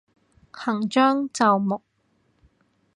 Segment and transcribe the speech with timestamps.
[0.51, 1.79] 行將就木